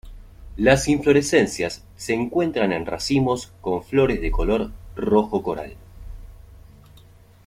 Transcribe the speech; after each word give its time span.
Las 0.57 0.87
inflorescencias 0.87 1.85
se 1.95 2.15
encuentran 2.15 2.71
en 2.71 2.87
racimos 2.87 3.53
con 3.61 3.83
flores 3.83 4.19
de 4.19 4.31
color 4.31 4.71
rojo 4.95 5.43
coral. 5.43 5.75